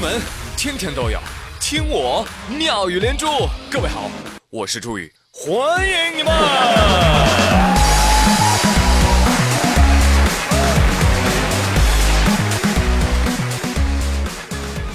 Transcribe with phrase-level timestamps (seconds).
[0.00, 0.18] 闻
[0.56, 1.20] 天天都有，
[1.60, 3.26] 听我妙语连珠。
[3.70, 4.10] 各位好，
[4.48, 6.32] 我是朱宇，欢迎你们！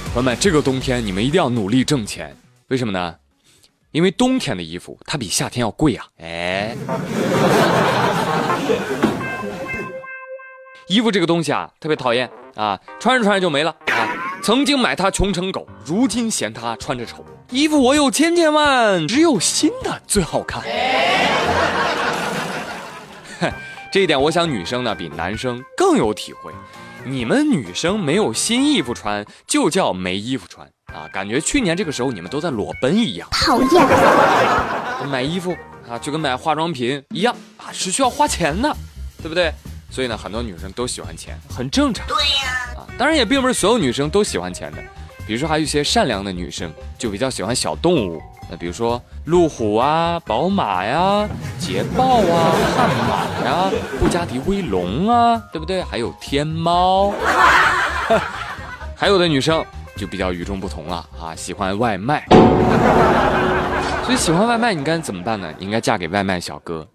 [0.07, 2.35] 朋友们，这个冬天你们一定要努力挣钱，
[2.69, 3.15] 为什么呢？
[3.91, 6.07] 因为冬天的衣服它比夏天要贵啊！
[6.17, 6.75] 哎，
[10.87, 13.84] 衣服这个东西啊，特别讨厌啊，穿着穿着就没了啊。
[14.45, 17.25] 曾经买它穷成狗，如今嫌它穿着丑。
[17.49, 20.61] 衣服我有千千万，只有新的最好看。
[23.91, 26.51] 这一点我想女生呢比男生更有体会。
[27.03, 30.67] 你们女生没有新衣服穿，就叫没衣服穿。
[30.93, 35.09] 啊，感觉去年这个时候你们都在裸奔一样，讨厌。
[35.09, 35.57] 买衣服
[35.89, 38.71] 啊，就跟买化妆品一样啊，是需要花钱的，
[39.23, 39.51] 对不对？
[39.89, 42.05] 所以呢，很多女生都喜欢钱，很正常。
[42.05, 42.51] 对呀。
[42.74, 44.77] 啊，当然也并不是所有女生都喜欢钱的，
[45.27, 51.27] 比如说还有一些善良的女生就比较喜欢小动物，那比如说路虎啊、宝马呀、
[51.59, 55.83] 捷豹啊、悍马呀、布加迪威龙啊，对不对？
[55.83, 57.13] 还有天猫，
[58.95, 59.63] 还有的女生。
[59.97, 61.33] 就比较与众不同了啊！
[61.33, 62.25] 喜欢外卖，
[64.03, 65.49] 所以喜欢外卖你该怎么办呢？
[65.57, 66.85] 你应该嫁给外卖小哥。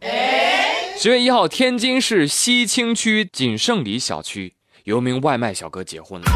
[0.99, 4.53] 十月一号，天津市西青区锦盛里小区
[4.85, 6.27] 有名外卖小哥结婚了。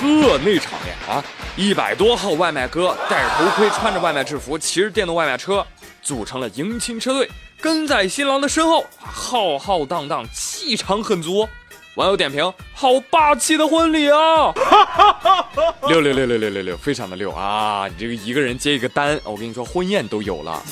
[0.00, 1.22] 呵，那场面啊！
[1.56, 5.64] 一百多号外卖哥戴着头盔，穿着外卖制服，骑着电动外卖车，
[6.02, 7.30] 组成了迎亲车队，
[7.60, 11.48] 跟在新郎的身后，浩浩荡荡，气场很足。
[11.96, 14.52] 网友点评：好霸气的婚礼啊！
[15.86, 17.86] 六六六六六六六，非常的六啊！
[17.86, 20.62] 你这个一个人接一个单，我跟你说，婚宴都有了。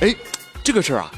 [0.00, 0.14] 哎，
[0.64, 1.10] 这个事儿啊，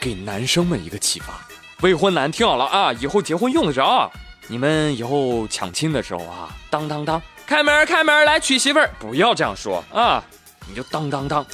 [0.00, 1.34] 给男生们一个启发。
[1.80, 4.10] 未婚男听好了啊，以后结婚用得着。
[4.46, 10.22] 你们以后抢亲的时候啊，当当当，开门开门，来娶媳妇儿，不要这样说啊，
[10.66, 11.44] 你就当当当，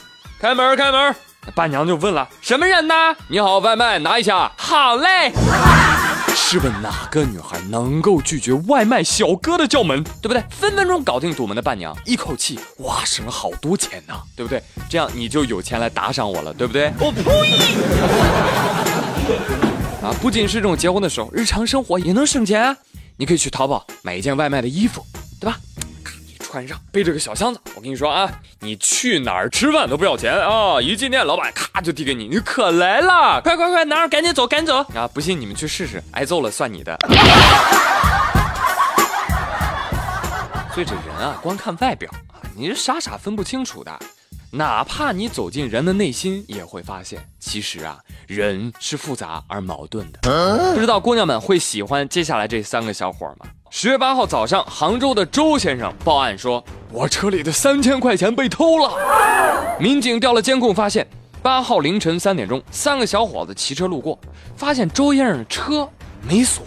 [0.41, 1.15] 开门开门。
[1.55, 2.95] 伴娘就问了：“什么人呢？”
[3.29, 4.51] 你好，外卖拿一下。
[4.57, 5.31] 好嘞。
[6.47, 10.45] 试问哪个女孩能够拒绝外卖小哥的叫门，对不对？
[10.51, 14.63] 分分钟搞定堵门的伴娘，一口气哇省了好多钱呢，对不对？
[14.87, 16.93] 这样你就有钱来打赏我了，对不对？
[17.01, 17.23] 我呸！
[20.07, 22.77] 啊，不仅是这种结婚的时候，日常生活也能省钱啊。
[23.17, 25.03] 你可以去淘宝买一件外卖的衣服？
[26.55, 27.61] 穿上，背着个小箱子。
[27.75, 30.81] 我跟你说啊，你去哪儿吃饭都不要钱啊！
[30.81, 35.11] 一进店，老板咔就递给你，你可来了，快快快，拿着赶紧走，赶紧走 啊！
[35.13, 36.97] 不信你们去试试，挨揍了算你的。
[40.73, 43.91] 所以这人啊，光看外表啊，你是傻傻分不清楚的。
[44.53, 50.21] 哪怕你走进人的内心，也会发现，其实啊，人是复杂而矛盾的。
[50.75, 53.47] 不知道姑娘们会喜欢接下来这三个小伙吗？
[53.71, 58.95] 十月八号早上，杭州的周先生报案说：“我车里的三千块钱被偷了。”
[59.81, 61.07] 民警调了监控，发现
[61.43, 64.19] 八号凌晨三点钟，三个小伙子骑车路过，
[64.57, 65.89] 发现周先生的车
[66.23, 66.63] 没锁，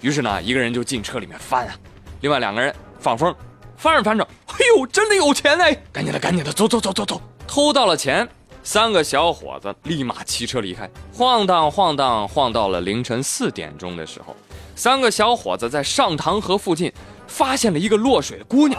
[0.00, 1.74] 于是呢，一个人就进车里面翻啊，
[2.20, 3.34] 另外两个人放风，
[3.76, 5.76] 翻着翻着，哎呦，真的有钱哎！
[5.92, 8.26] 赶紧的，赶紧的，走走走走走，偷到了钱，
[8.70, 14.36] 三个小伙子立马骑车离开，晃荡晃荡晃到了凌晨四点钟的时候。
[14.76, 16.92] 三个小伙子在上塘河附近
[17.26, 18.78] 发现了一个落水的姑娘。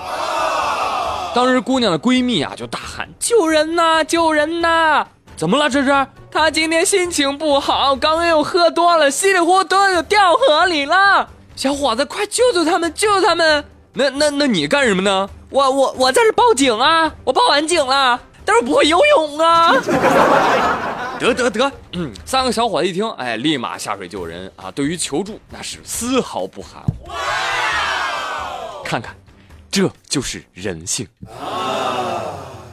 [1.34, 4.04] 当时姑娘的闺蜜啊就大喊：“救人呐！
[4.04, 5.68] 救人呐！”怎么了？
[5.68, 11.28] 这是她今天心情不好，刚刚又喝多了，稀里糊涂就掉河里了。
[11.56, 12.94] 小伙子，快救救他们！
[12.94, 13.66] 救救他们！
[13.94, 15.28] 那那那你干什么呢？
[15.50, 17.12] 我我我在这报警啊！
[17.24, 19.74] 我报完警了，但是不会游泳啊。
[21.20, 24.72] 得 得得，嗯， 三个小伙子一听，哎，立马下水救人啊！
[24.72, 27.12] 对于求助，那是丝毫不含糊。
[28.84, 29.16] 看看，
[29.70, 31.08] 这就是人性。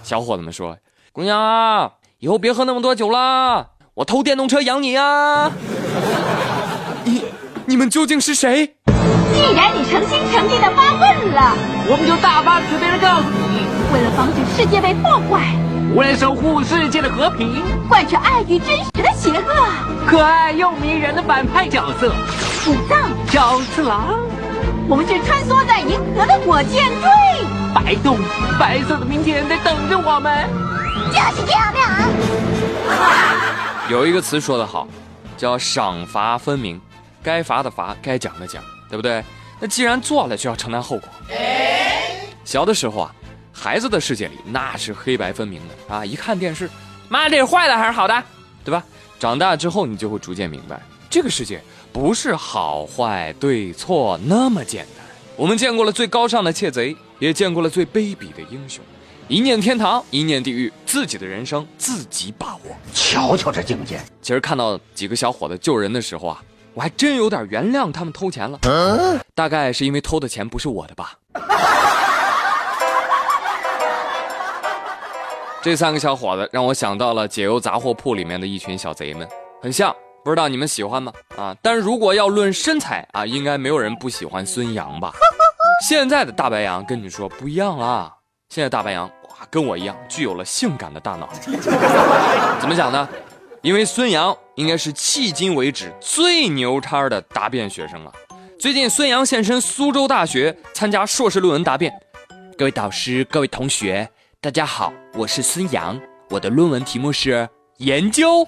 [0.03, 0.75] 小伙子们说
[1.13, 5.53] ：“姑娘啊，以后别喝那么多酒啦，我偷电动车养你呀！”
[7.69, 8.75] 你你们究竟是谁？
[8.87, 11.55] 既然你诚心诚意的发问了，
[11.91, 15.55] 我们就大发慈悲的告诉你：为了防止世界被破坏。
[15.95, 19.53] 为了守护世界的和平，贯彻爱与真实的邪恶，
[20.07, 22.15] 可爱又迷人的反派角色，
[22.67, 24.17] 武藏小次郎，
[24.89, 27.11] 我们是穿梭在银河的火箭队，
[27.75, 28.17] 白洞，
[28.59, 30.49] 白色的明天在等着我们，
[31.13, 31.87] 就是漂亮。
[33.93, 34.89] 有一个词说得好，
[35.37, 36.81] 叫赏罚分明，
[37.27, 39.21] 该罚的罚，该讲的讲，对不对？
[39.59, 41.09] 那既然做了，就要承担后果。
[42.45, 43.13] 小的时候啊。
[43.59, 46.05] 孩子的世界里那是黑白分明的啊！
[46.05, 46.69] 一看电视，
[47.09, 48.23] 妈，这是坏的还是好的，
[48.63, 48.85] 对吧？
[49.19, 50.79] 长大之后你就会逐渐明白，
[51.09, 51.59] 这个世界
[51.91, 55.07] 不是好坏对错那么简单。
[55.37, 58.85] 我们见过了最高尚的窃贼，也见过了最卑鄙的英雄。
[59.27, 62.77] 一念天堂，一念地狱，自己的人生自己把握。
[62.93, 63.99] 瞧瞧这境界！
[64.21, 66.43] 其实看到几个小伙子救人的时候啊，
[66.77, 68.61] 我还真有点原谅他们偷钱了。
[69.35, 71.15] 大概是因为偷的钱不是我的吧。
[75.63, 79.27] 这三个小伙子让我想到了解忧杂货铺里面的一群小贼们，
[79.63, 79.91] 很像，
[80.23, 81.11] 不知道你们喜欢吗？
[81.39, 85.15] 啊，但是如果要论身材啊，应该没有人不喜欢孙杨吧？
[85.89, 88.15] 现在的大白杨跟你说不一样啦，
[88.51, 91.27] 现在大白杨哇，跟我一样具有了性感的大脑。
[92.61, 93.09] 怎么讲呢？
[93.67, 98.13] 因为孙杨应该是迄今为止最牛叉的答辩学生了。
[98.61, 101.93] 最近孙杨现身苏州大学参加硕士论文答辩，
[102.57, 104.09] 各位导师，各位同学。
[104.41, 107.49] 大家好，我是孙杨，我的论文题目是
[107.79, 108.47] 研究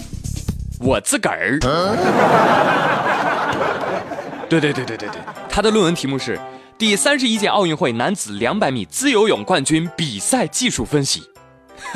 [0.79, 1.59] 我自个儿。
[4.49, 5.20] 对对对对对对，
[5.50, 6.38] 他的论文题目是
[6.79, 11.29] 第三十一届奥运会男子两百米自由泳冠军比赛技术分析，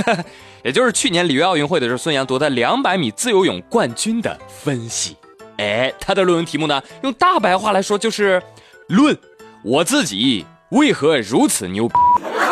[0.62, 5.16] 也就是去年里约奥运会的时候，孙杨夺得两百米自由泳冠军的分析。
[5.58, 8.42] 哎，他的论文题目呢，用大白话来说就是
[8.88, 9.16] 论
[9.62, 11.94] 我自己为何如此牛逼。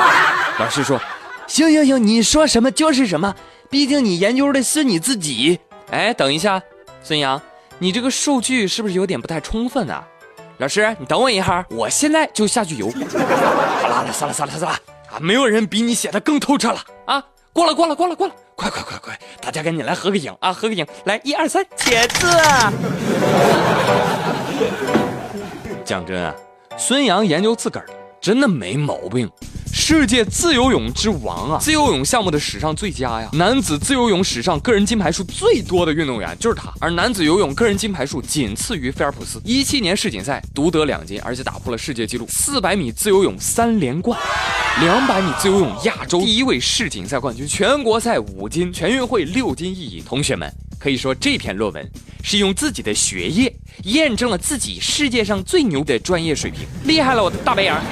[0.59, 1.01] 老师说。
[1.47, 3.35] 行行行，你说什么就是什么，
[3.69, 5.59] 毕竟你研究的是你自己。
[5.91, 6.62] 哎，等一下，
[7.03, 7.41] 孙杨，
[7.81, 10.07] 你这个数据是不是有点不太充分啊？
[10.59, 12.89] 老师，你等我一下，我现在就下去游。
[13.83, 14.79] 好了好了，算了算了算了
[15.11, 17.25] 啊，没有人比你写的更透彻了啊！
[17.52, 22.26] 过了过了过了过了，快快快快，大家赶紧来合个影啊，合个影，来一二三，茄子。
[25.85, 26.32] 讲真啊，
[26.76, 27.87] 孙杨研究自个儿
[28.20, 29.29] 真的没毛病。
[29.93, 33.29] 世界自由泳之王啊，自由泳项目的史上最佳呀！
[33.33, 39.43] 男子自由泳史上个人金牌数最多的运动员就是他，而男子游泳个人金牌数仅次于菲尔普斯。
[39.45, 44.17] 一七年世锦赛独得两金，而且打破了世界纪录：四百米自由泳三连冠，
[44.81, 50.05] 两百米自由泳亚洲第一位世锦赛冠军，全国赛五金，全运会六金一银。
[50.05, 50.49] 同学们
[50.79, 51.91] 可以说这篇论文
[52.23, 53.53] 是用自己的学业
[53.83, 57.83] 验证了自己世界上最牛的专业水平，厉害了，我的大白杨！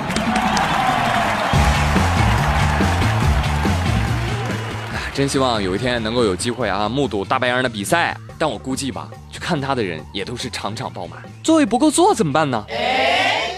[5.19, 8.17] 真希望有一天能够有机会啊，目睹大白杨的比赛。
[8.39, 12.65] 但我估计吧，去看他的人也都是场场爆满，座位不够坐怎么办呢？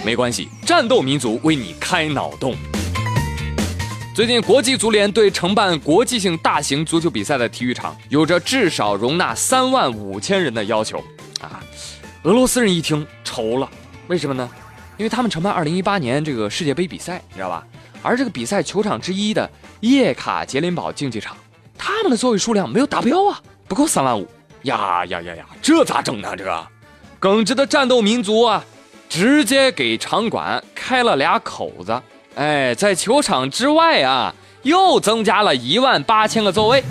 [0.03, 2.57] 没关系，战斗民族为你开脑洞。
[4.15, 10.97] 最近，国际足联对承办国际性大型足球比赛的体育场有着至少容纳三万五千人的要求
[11.43, 11.61] 啊。
[12.23, 13.69] 俄罗斯人一听愁了，
[14.07, 14.49] 为什么呢？
[14.97, 17.63] 因为他们承办二零一八年这个世界杯比赛，你知道吧？
[18.01, 21.37] 而这个比赛球场之一的叶卡捷琳堡竞技场。
[21.83, 24.29] 他们的座位数量没有达标啊，不够三万五
[24.65, 26.37] 呀呀呀呀，这咋整呢？
[26.37, 26.67] 这个
[27.19, 28.63] 耿直的战斗民族啊，
[29.09, 31.99] 直接给场馆开了俩口子，
[32.35, 36.85] 哎，在球场之外啊，又增加了一万八千个座位，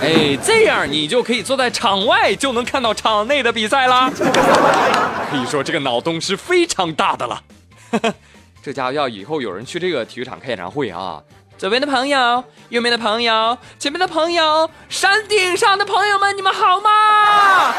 [0.00, 4.08] 哎，这样你就可以坐在场外，就能看到场内的比赛啦。
[4.08, 7.42] 可以说这个脑洞是非常大的了，
[8.62, 11.20] 这家伙要以后有人去这个体育场开演唱会啊。
[11.62, 17.72] 左边的朋友，右边的朋友，前面的朋友，山顶上的朋友们，你们好吗？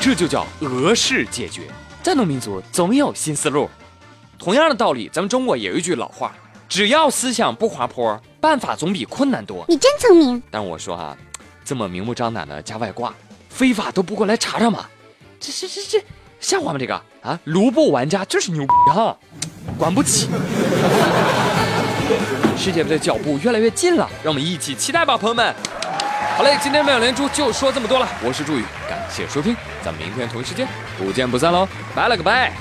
[0.00, 1.64] 这就叫俄式解决。
[2.02, 3.68] 战斗民族总有新思路。
[4.38, 6.34] 同样的道理，咱们中国也有一句老话：
[6.70, 9.66] 只要思想不滑坡，办法总比困难多。
[9.68, 10.42] 你真聪明。
[10.50, 11.14] 但我说啊，
[11.66, 13.12] 这么明目张胆的加外挂，
[13.50, 14.88] 非法都不过来查查吗？
[15.38, 16.02] 这这这这。
[16.40, 16.78] 笑话吗？
[16.78, 19.16] 这个啊，卢布玩家就是牛逼哈，
[19.76, 20.28] 管不起。
[22.56, 25.54] 世界杯的脚步越来越近了，让我们一起期待吧，朋友们。
[26.36, 30.66] 好嘞，今天妙连珠就说这么多了，我是朱宇，感谢收听，咱们明天同一时间
[30.96, 32.52] 不见不散喽，拜了个拜。